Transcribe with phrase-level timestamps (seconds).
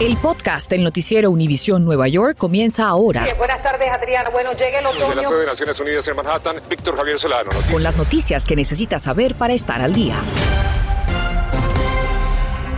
[0.00, 3.24] El podcast del noticiero Univisión Nueva York comienza ahora.
[3.38, 4.30] buenas tardes, Adriana.
[4.30, 5.00] Bueno, llegue el otoño.
[5.08, 7.44] Desde la sede de Naciones Unidas en Manhattan, Víctor Javier Solano.
[7.44, 7.72] Noticias.
[7.72, 10.16] Con las noticias que necesitas saber para estar al día.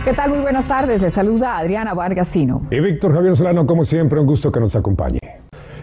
[0.03, 0.29] ¿Qué tal?
[0.29, 1.01] Muy buenas tardes.
[1.01, 2.67] Les saluda Adriana Vargasino.
[2.69, 5.19] Y Víctor Javier Solano, como siempre, un gusto que nos acompañe.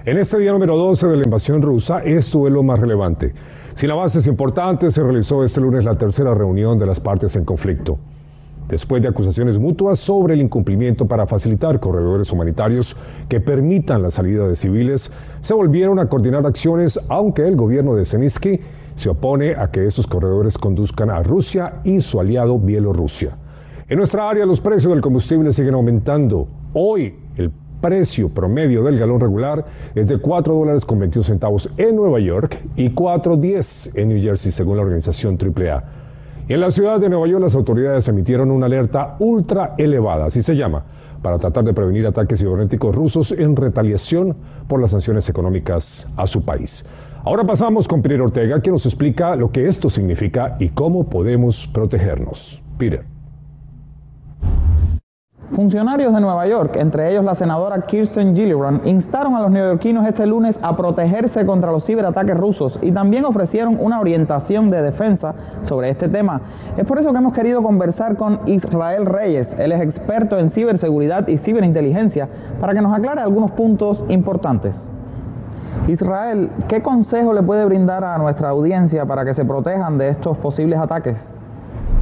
[0.05, 3.33] En este día número 12 de la invasión rusa, esto es lo más relevante.
[3.75, 7.99] Sin avances importantes, se realizó este lunes la tercera reunión de las partes en conflicto.
[8.69, 12.97] Después de acusaciones mutuas sobre el incumplimiento para facilitar corredores humanitarios
[13.29, 18.05] que permitan la salida de civiles, se volvieron a coordinar acciones, aunque el gobierno de
[18.05, 18.61] Zelensky
[18.95, 23.37] se opone a que esos corredores conduzcan a Rusia y su aliado Bielorrusia.
[23.89, 26.49] En nuestra área los precios del combustible siguen aumentando.
[26.73, 31.97] Hoy el precio promedio del galón regular es de 4 dólares con 21 centavos en
[31.97, 36.02] Nueva York y 4.10 en New Jersey, según la organización AAA.
[36.53, 40.55] En la ciudad de Nueva York las autoridades emitieron una alerta ultra elevada, así se
[40.55, 40.85] llama,
[41.23, 44.37] para tratar de prevenir ataques cibernéticos rusos en retaliación
[44.69, 46.85] por las sanciones económicas a su país.
[47.25, 51.67] Ahora pasamos con Peter Ortega, quien nos explica lo que esto significa y cómo podemos
[51.69, 52.61] protegernos.
[52.77, 53.12] Peter.
[55.55, 60.25] Funcionarios de Nueva York, entre ellos la senadora Kirsten Gillibrand, instaron a los neoyorquinos este
[60.25, 65.91] lunes a protegerse contra los ciberataques rusos y también ofrecieron una orientación de defensa sobre
[65.91, 66.41] este tema.
[66.79, 71.29] Es por eso que hemos querido conversar con Israel Reyes, él es experto en ciberseguridad
[71.29, 74.91] y ciberinteligencia, para que nos aclare algunos puntos importantes.
[75.87, 80.39] Israel, ¿qué consejo le puede brindar a nuestra audiencia para que se protejan de estos
[80.39, 81.37] posibles ataques?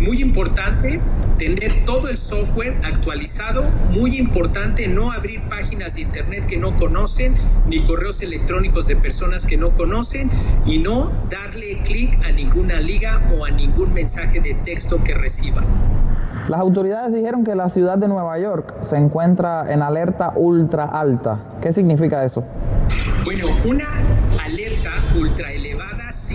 [0.00, 0.98] Muy importante
[1.38, 3.64] tener todo el software actualizado.
[3.90, 7.34] Muy importante no abrir páginas de internet que no conocen,
[7.66, 10.30] ni correos electrónicos de personas que no conocen,
[10.64, 15.64] y no darle clic a ninguna liga o a ningún mensaje de texto que reciban.
[16.48, 21.40] Las autoridades dijeron que la ciudad de Nueva York se encuentra en alerta ultra alta.
[21.60, 22.42] ¿Qué significa eso?
[23.24, 23.86] Bueno, una
[24.42, 25.69] alerta ultra elevada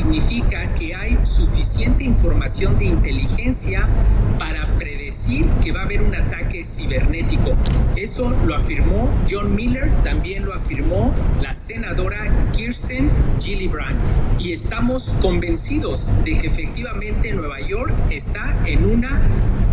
[0.05, 3.87] significa que hay suficiente información de inteligencia
[4.37, 7.55] para predecir que va a haber un ataque cibernético.
[7.95, 11.11] Eso lo afirmó John Miller, también lo afirmó
[11.41, 13.99] la senadora Kirsten Gillibrand.
[14.39, 19.23] Y estamos convencidos de que efectivamente Nueva York está en una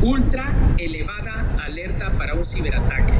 [0.00, 3.12] ultra elevada alerta para un ciberataque.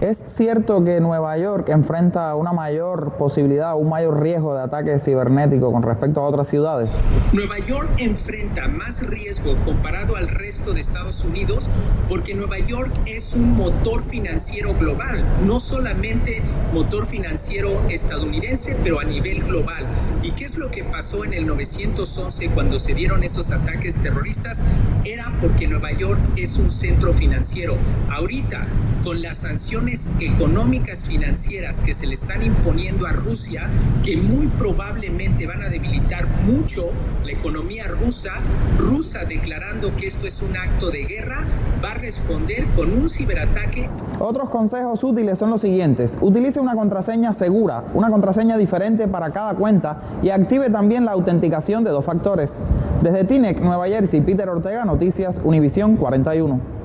[0.00, 5.72] ¿Es cierto que Nueva York enfrenta una mayor posibilidad, un mayor riesgo de ataque cibernético
[5.72, 6.94] con respecto a otras ciudades?
[7.32, 11.70] Nueva York enfrenta más riesgo comparado al resto de Estados Unidos
[12.10, 16.42] porque Nueva York es un motor financiero global, no solamente
[16.74, 19.86] motor financiero estadounidense, pero a nivel global.
[20.22, 24.62] ¿Y qué es lo que pasó en el 911 cuando se dieron esos ataques terroristas?
[25.04, 27.78] Era porque Nueva York es un centro financiero.
[28.10, 28.66] Ahorita,
[29.02, 29.44] con las
[29.86, 33.68] sanciones económicas financieras que se le están imponiendo a Rusia,
[34.02, 36.88] que muy probablemente van a debilitar mucho
[37.24, 38.32] la economía rusa,
[38.78, 41.46] rusa declarando que esto es un acto de guerra,
[41.84, 43.88] va a responder con un ciberataque.
[44.18, 46.18] Otros consejos útiles son los siguientes.
[46.20, 51.84] Utilice una contraseña segura, una contraseña diferente para cada cuenta y active también la autenticación
[51.84, 52.60] de dos factores.
[53.02, 56.75] Desde TINEC, Nueva Jersey, Peter Ortega, Noticias Univisión 41.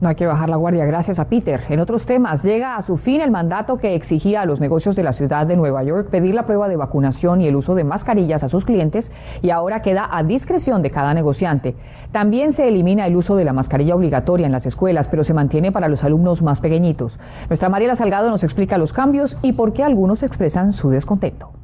[0.00, 1.60] No hay que bajar la guardia, gracias a Peter.
[1.68, 5.02] En otros temas, llega a su fin el mandato que exigía a los negocios de
[5.02, 8.42] la ciudad de Nueva York pedir la prueba de vacunación y el uso de mascarillas
[8.42, 9.12] a sus clientes
[9.42, 11.76] y ahora queda a discreción de cada negociante.
[12.12, 15.70] También se elimina el uso de la mascarilla obligatoria en las escuelas, pero se mantiene
[15.70, 17.20] para los alumnos más pequeñitos.
[17.50, 21.59] Nuestra Mariela Salgado nos explica los cambios y por qué algunos expresan su descontento.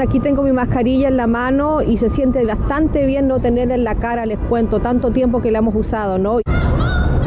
[0.00, 3.84] Aquí tengo mi mascarilla en la mano y se siente bastante bien no tenerla en
[3.84, 6.40] la cara, les cuento, tanto tiempo que la hemos usado, ¿no?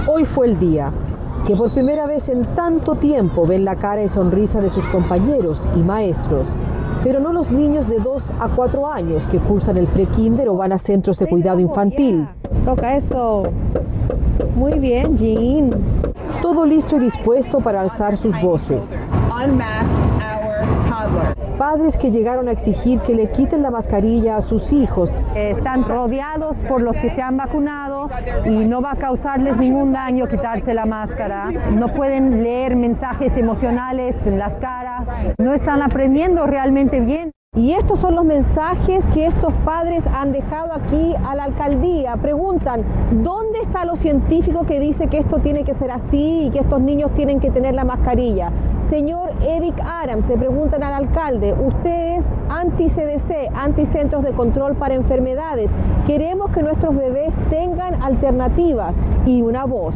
[0.08, 0.92] Hoy fue el día
[1.48, 5.70] que por primera vez en tanto tiempo ven la cara y sonrisa de sus compañeros
[5.76, 6.48] y maestros,
[7.04, 10.74] pero no los niños de 2 a 4 años que cursan el pre-kinder o van
[10.74, 12.28] a centros de cuidado infantil.
[12.66, 13.44] Toca eso.
[14.56, 15.70] Muy bien, Jean.
[16.42, 18.98] Todo listo y dispuesto para alzar sus voces.
[21.58, 25.12] Padres que llegaron a exigir que le quiten la mascarilla a sus hijos.
[25.36, 28.10] Están rodeados por los que se han vacunado
[28.46, 31.52] y no va a causarles ningún daño quitarse la máscara.
[31.72, 35.08] No pueden leer mensajes emocionales en las caras.
[35.38, 37.32] No están aprendiendo realmente bien.
[37.56, 42.18] Y estos son los mensajes que estos padres han dejado aquí a la alcaldía.
[42.18, 42.84] Preguntan,
[43.24, 46.82] ¿dónde está lo científico que dice que esto tiene que ser así y que estos
[46.82, 48.52] niños tienen que tener la mascarilla?
[48.90, 55.70] Señor Eric Adams, le preguntan al alcalde, ¿ustedes anti-CDC, anti-centros de control para enfermedades.
[56.08, 59.96] Queremos que nuestros bebés tengan alternativas y una voz.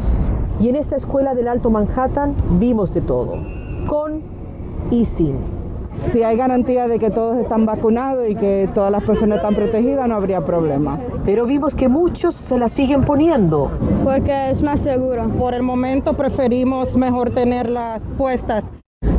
[0.60, 3.36] Y en esta escuela del Alto Manhattan vimos de todo,
[3.86, 4.20] con
[4.90, 5.59] y sin.
[6.12, 10.08] Si hay garantía de que todos están vacunados y que todas las personas están protegidas,
[10.08, 10.98] no habría problema.
[11.24, 13.70] Pero vimos que muchos se la siguen poniendo.
[14.04, 15.28] Porque es más seguro.
[15.38, 18.64] Por el momento preferimos mejor tenerlas puestas.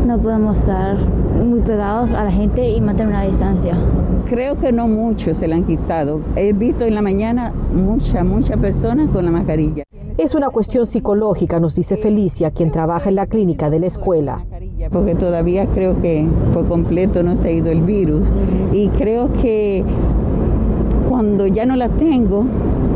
[0.06, 3.78] No podemos estar muy pegados a la gente y mantener una distancia.
[4.28, 6.22] Creo que no muchos se la han quitado.
[6.36, 9.84] He visto en la mañana muchas, muchas personas con la mascarilla.
[10.18, 14.46] Es una cuestión psicológica, nos dice Felicia, quien trabaja en la clínica de la escuela.
[14.90, 18.28] Porque todavía creo que por completo no se ha ido el virus.
[18.72, 19.84] Y creo que
[21.08, 22.46] cuando ya no la tengo,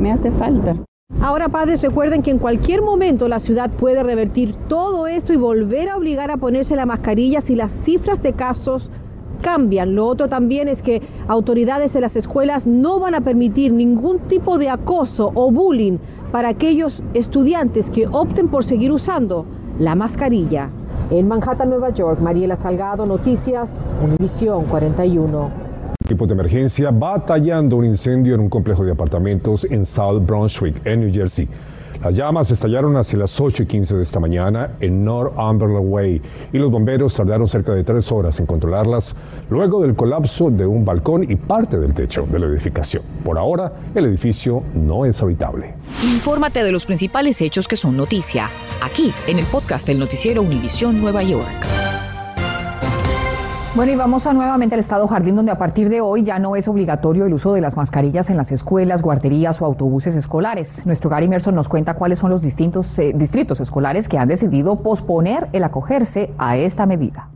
[0.02, 0.76] me hace falta.
[1.22, 5.90] Ahora, padres, recuerden que en cualquier momento la ciudad puede revertir todo esto y volver
[5.90, 8.90] a obligar a ponerse la mascarilla si las cifras de casos
[9.42, 9.96] cambian.
[9.96, 14.58] Lo otro también es que autoridades de las escuelas no van a permitir ningún tipo
[14.58, 16.00] de acoso o bullying
[16.31, 19.46] para aquellos estudiantes que opten por seguir usando
[19.80, 20.70] la mascarilla.
[21.12, 25.52] En Manhattan, Nueva York, Mariela Salgado, Noticias, Univisión 41.
[26.04, 31.02] Equipos de emergencia batallando un incendio en un complejo de apartamentos en South Brunswick, en
[31.02, 31.48] New Jersey.
[32.06, 36.22] Las llamas estallaron hacia las 8 y 15 de esta mañana en Northumberland Way
[36.54, 39.16] y los bomberos tardaron cerca de tres horas en controlarlas
[39.50, 43.02] luego del colapso de un balcón y parte del techo de la edificación.
[43.24, 45.74] Por ahora, el edificio no es habitable.
[46.04, 48.52] Infórmate de los principales hechos que son noticia,
[48.84, 51.85] aquí en el podcast del noticiero Univisión Nueva York.
[53.75, 56.56] Bueno, y vamos a nuevamente al Estado Jardín, donde a partir de hoy ya no
[56.56, 60.86] es obligatorio el uso de las mascarillas en las escuelas, guarderías o autobuses escolares.
[60.86, 64.77] Nuestro Gary Merson nos cuenta cuáles son los distintos eh, distritos escolares que han decidido
[64.77, 67.27] posponer el acogerse a esta medida.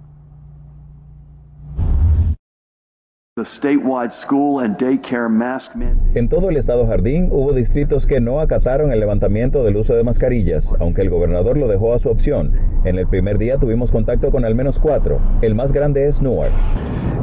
[6.15, 10.03] En todo el estado Jardín hubo distritos que no acataron el levantamiento del uso de
[10.03, 12.53] mascarillas, aunque el gobernador lo dejó a su opción.
[12.86, 15.19] En el primer día tuvimos contacto con al menos cuatro.
[15.41, 16.53] El más grande es Newark.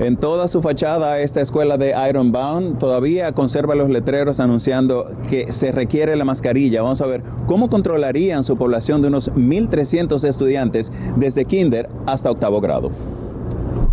[0.00, 5.72] En toda su fachada, esta escuela de Ironbound todavía conserva los letreros anunciando que se
[5.72, 6.82] requiere la mascarilla.
[6.82, 12.60] Vamos a ver cómo controlarían su población de unos 1.300 estudiantes desde kinder hasta octavo
[12.60, 13.15] grado.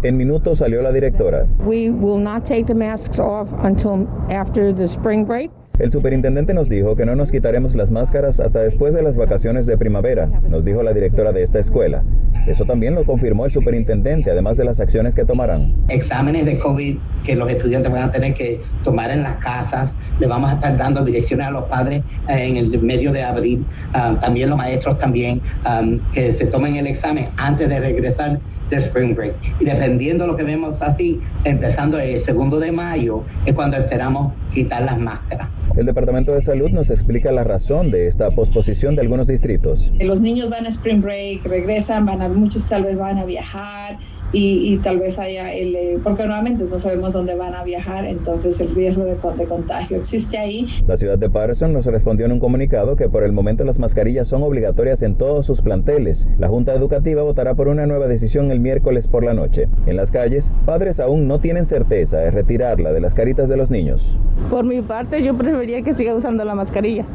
[0.04, 1.48] En minutos salió la directora.
[1.66, 5.50] We will not take the masks off until after the spring break.
[5.80, 9.66] El superintendente nos dijo que no nos quitaremos las máscaras hasta después de las vacaciones
[9.66, 12.04] de primavera, nos dijo la directora de esta escuela.
[12.46, 15.74] Eso también lo confirmó el superintendente, además de las acciones que tomarán.
[15.88, 20.28] Exámenes de COVID que los estudiantes van a tener que tomar en las casas, le
[20.28, 24.18] vamos a estar dando direcciones a los padres eh, en el medio de abril, ah,
[24.22, 25.82] también los maestros también, ah,
[26.14, 28.40] que se tomen el examen antes de regresar
[28.74, 29.36] de Spring Break.
[29.60, 34.34] Y dependiendo de lo que vemos así, empezando el segundo de mayo, es cuando esperamos
[34.54, 35.50] quitar las máscaras.
[35.76, 39.92] El Departamento de Salud nos explica la razón de esta posposición de algunos distritos.
[40.00, 43.98] Los niños van a Spring Break, regresan, van a, muchos tal vez van a viajar,
[44.34, 48.60] y, tal vez haya el, eh, porque nuevamente no sabemos dónde van a viajar, entonces
[48.60, 50.68] el riesgo de, de, contagio existe ahí.
[50.88, 54.28] La ciudad de Patterson nos respondió en un comunicado que por el momento las mascarillas
[54.28, 56.28] son obligatorias en todos sus planteles.
[56.40, 59.68] La Junta Educativa votará por una nueva decisión el miércoles por la noche.
[59.86, 63.70] En las calles, padres aún no tienen certeza de retirarla de las caritas de los
[63.70, 64.18] niños.
[64.50, 67.06] Por mi parte, yo preferiría que siga usando la mascarilla.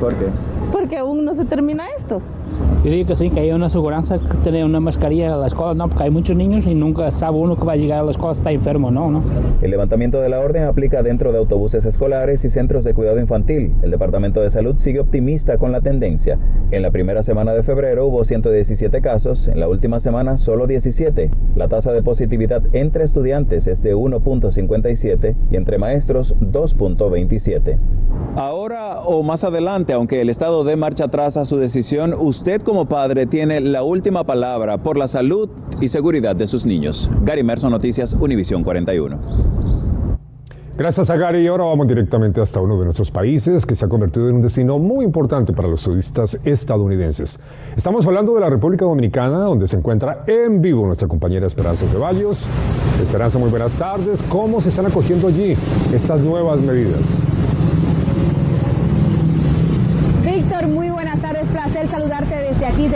[0.00, 0.26] ¿Por qué?
[0.72, 2.20] Porque aún no se termina esto.
[2.86, 5.74] Yo digo que sí, que hay una aseguranza que tener una mascarilla a la escuela,
[5.74, 8.12] no, porque hay muchos niños y nunca sabe uno que va a llegar a la
[8.12, 9.24] escuela está enfermo, no, no.
[9.60, 13.74] El levantamiento de la orden aplica dentro de autobuses escolares y centros de cuidado infantil.
[13.82, 16.38] El Departamento de Salud sigue optimista con la tendencia.
[16.70, 21.32] En la primera semana de febrero hubo 117 casos, en la última semana solo 17.
[21.56, 27.78] La tasa de positividad entre estudiantes es de 1.57 y entre maestros 2.27.
[28.36, 32.75] Ahora o más adelante, aunque el Estado dé marcha atrás a su decisión, usted como
[32.84, 35.48] padre tiene la última palabra por la salud
[35.80, 37.10] y seguridad de sus niños.
[37.22, 39.18] Gary Merson, Noticias, Univisión 41.
[40.76, 44.28] Gracias a Gary, ahora vamos directamente hasta uno de nuestros países que se ha convertido
[44.28, 47.40] en un destino muy importante para los turistas estadounidenses.
[47.74, 52.44] Estamos hablando de la República Dominicana, donde se encuentra en vivo nuestra compañera Esperanza Ceballos.
[53.00, 54.22] Esperanza, muy buenas tardes.
[54.28, 55.56] ¿Cómo se están acogiendo allí
[55.94, 57.00] estas nuevas medidas?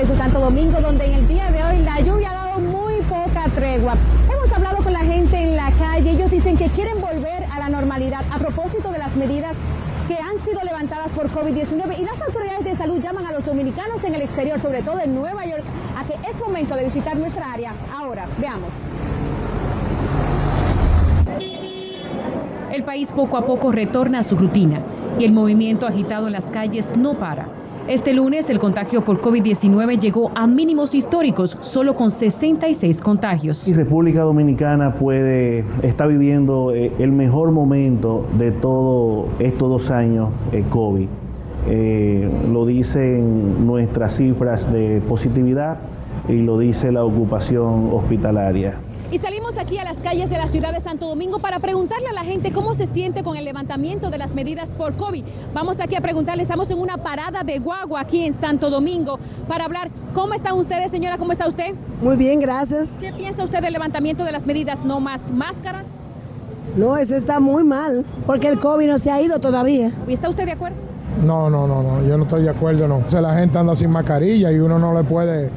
[0.01, 3.45] Desde Santo Domingo, donde en el día de hoy la lluvia ha dado muy poca
[3.55, 3.97] tregua.
[4.33, 7.69] Hemos hablado con la gente en la calle, ellos dicen que quieren volver a la
[7.69, 9.55] normalidad a propósito de las medidas
[10.09, 14.03] que han sido levantadas por COVID-19 y las autoridades de salud llaman a los dominicanos
[14.03, 15.65] en el exterior, sobre todo en Nueva York,
[15.99, 17.75] a que es momento de visitar nuestra área.
[17.95, 18.71] Ahora, veamos.
[22.73, 24.81] El país poco a poco retorna a su rutina
[25.19, 27.60] y el movimiento agitado en las calles no para.
[27.89, 33.67] Este lunes el contagio por COVID-19 llegó a mínimos históricos, solo con 66 contagios.
[33.67, 40.31] Y República Dominicana puede, está viviendo eh, el mejor momento de todos estos dos años
[40.53, 41.09] eh, COVID.
[41.69, 45.79] Eh, lo dicen nuestras cifras de positividad
[46.29, 48.75] y lo dice la ocupación hospitalaria.
[49.13, 52.13] Y salimos aquí a las calles de la ciudad de Santo Domingo para preguntarle a
[52.13, 55.25] la gente cómo se siente con el levantamiento de las medidas por COVID.
[55.53, 59.65] Vamos aquí a preguntarle, estamos en una parada de guagua aquí en Santo Domingo para
[59.65, 59.91] hablar.
[60.15, 61.19] ¿Cómo están ustedes, señora?
[61.19, 61.75] ¿Cómo está usted?
[62.01, 62.91] Muy bien, gracias.
[63.01, 64.85] ¿Qué piensa usted del levantamiento de las medidas?
[64.85, 65.87] ¿No más máscaras?
[66.77, 69.91] No, eso está muy mal, porque el COVID no se ha ido todavía.
[70.07, 70.77] ¿Y está usted de acuerdo?
[71.25, 72.99] No, no, no, no, yo no estoy de acuerdo, no.
[72.99, 75.51] O sea, la gente anda sin mascarilla y uno no le puede,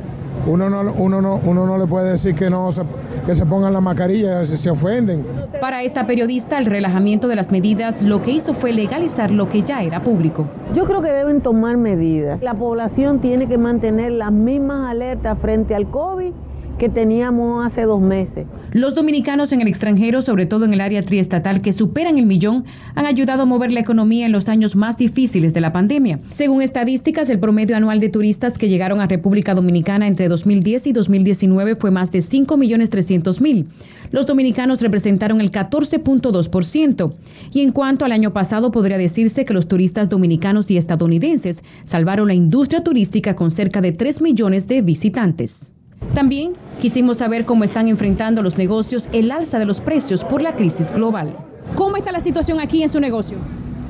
[0.45, 2.81] uno no, uno no, uno no le puede decir que no se,
[3.25, 5.25] que se pongan la mascarilla, se, se ofenden.
[5.59, 9.63] Para esta periodista, el relajamiento de las medidas lo que hizo fue legalizar lo que
[9.63, 10.47] ya era público.
[10.73, 12.41] Yo creo que deben tomar medidas.
[12.41, 16.31] La población tiene que mantener las mismas alertas frente al COVID
[16.77, 18.46] que teníamos hace dos meses.
[18.72, 22.65] Los dominicanos en el extranjero, sobre todo en el área triestatal, que superan el millón,
[22.96, 26.20] han ayudado a mover la economía en los años más difíciles de la pandemia.
[26.27, 30.94] Según estadísticas, el promedio anual de turistas que llegaron a República Dominicana entre 2010 y
[30.94, 33.65] 2019 fue más de 5.300.000.
[34.12, 37.13] Los dominicanos representaron el 14.2%.
[37.53, 42.27] Y en cuanto al año pasado, podría decirse que los turistas dominicanos y estadounidenses salvaron
[42.27, 45.72] la industria turística con cerca de 3 millones de visitantes.
[46.13, 50.53] También quisimos saber cómo están enfrentando los negocios el alza de los precios por la
[50.53, 51.33] crisis global.
[51.75, 53.37] ¿Cómo está la situación aquí en su negocio?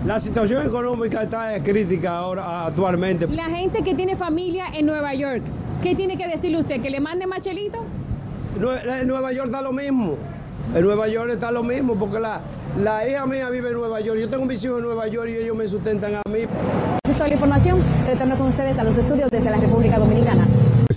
[0.06, 3.28] La situación económica está crítica ahora actualmente.
[3.30, 5.42] La gente que tiene familia en Nueva York,
[5.82, 6.84] ¿qué tiene que decirle usted?
[6.84, 7.84] ¿Que le mande machelito?
[8.60, 10.16] En Nueva York está lo mismo.
[10.76, 12.42] En Nueva York está lo mismo porque la,
[12.80, 14.20] la hija mía vive en Nueva York.
[14.20, 16.42] Yo tengo mis hijos en Nueva York y ellos me sustentan a mí.
[16.42, 17.80] Esta es toda la información.
[18.06, 20.46] Retorno con ustedes a los estudios desde la República Dominicana.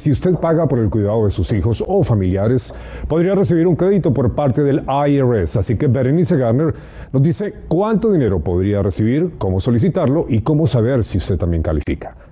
[0.06, 2.72] Si usted paga por el cuidado de sus hijos o familiares,
[3.08, 5.56] podría recibir un crédito por parte del IRS.
[5.56, 6.72] Así que Berenice Garner
[7.12, 12.25] nos dice cuánto dinero podría recibir, cómo solicitarlo y cómo saber si usted también califica.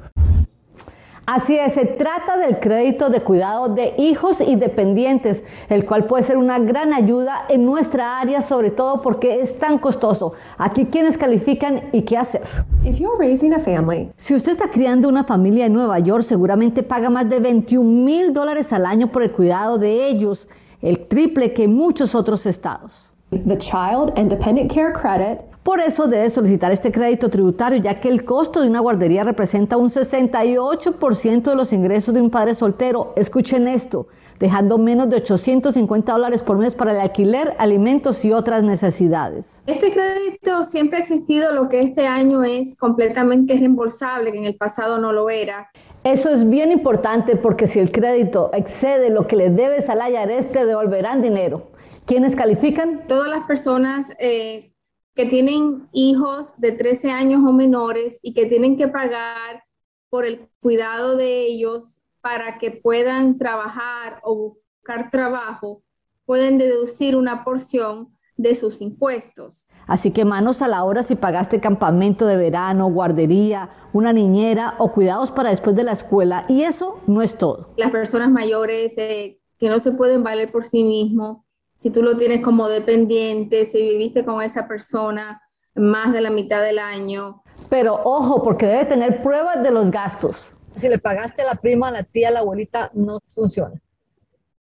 [1.27, 6.23] Así es, se trata del crédito de cuidado de hijos y dependientes, el cual puede
[6.23, 10.35] ser una gran ayuda en nuestra área, sobre todo porque es tan costoso.
[10.59, 12.43] Aquí quienes califican y qué hacer.
[12.85, 16.83] If you're raising a family, Si usted está criando una familia en Nueva York, seguramente
[16.83, 20.47] paga más de 21 mil dólares al año por el cuidado de ellos,
[20.83, 23.11] el triple que muchos otros estados.
[23.31, 28.11] the Child and Dependent Care Credit Por eso debe solicitar este crédito tributario, ya que
[28.11, 33.15] el costo de una guardería representa un 68% de los ingresos de un padre soltero.
[33.17, 34.07] Escuchen esto,
[34.39, 39.59] dejando menos de 850 dólares por mes para el alquiler, alimentos y otras necesidades.
[39.67, 44.57] Este crédito siempre ha existido, lo que este año es completamente reembolsable, que en el
[44.57, 45.71] pasado no lo era.
[46.03, 50.53] Eso es bien importante porque si el crédito excede lo que le debes al IRS,
[50.53, 51.71] te devolverán dinero.
[52.05, 53.07] ¿Quiénes califican?
[53.09, 54.74] Todas las personas eh,
[55.15, 59.65] que tienen hijos de 13 años o menores y que tienen que pagar
[60.11, 61.85] por el cuidado de ellos
[62.21, 65.83] para que puedan trabajar o buscar trabajo,
[66.25, 69.67] pueden deducir una porción de sus impuestos.
[69.87, 74.93] Así que manos a la obra si pagaste campamento de verano, guardería, una niñera o
[74.93, 76.47] cuidados para después de la escuela.
[76.49, 77.75] Y eso no es todo.
[77.77, 81.39] Las personas mayores eh, que no se pueden valer por sí mismos,
[81.77, 85.43] si tú lo tienes como dependiente, si viviste con esa persona
[85.75, 87.43] más de la mitad del año.
[87.69, 90.57] Pero ojo, porque debe tener pruebas de los gastos.
[90.77, 93.81] Si le pagaste a la prima, a la tía, a la abuelita, no funciona.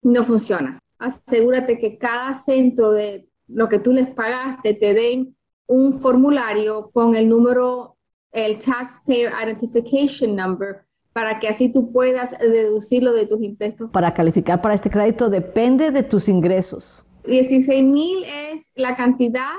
[0.03, 0.79] No funciona.
[0.99, 5.37] Asegúrate que cada centro de lo que tú les pagaste te den
[5.67, 7.97] un formulario con el número,
[8.33, 13.91] el Taxpayer Identification Number, para que así tú puedas deducirlo de tus impuestos.
[13.91, 17.05] Para calificar para este crédito depende de tus ingresos.
[17.25, 19.53] 16 mil es la cantidad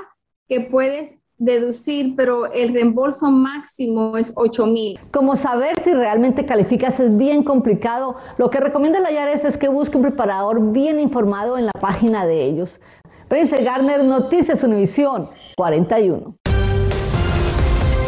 [0.48, 5.00] que puedes deducir, pero el reembolso máximo es 8 mil.
[5.12, 8.16] Como saber si realmente calificas es bien complicado.
[8.38, 12.28] Lo que recomienda la IARES es que busque un preparador bien informado en la página
[12.28, 12.80] de ellos.
[13.28, 15.26] Prince Garner, Noticias Univisión
[15.58, 16.36] 41.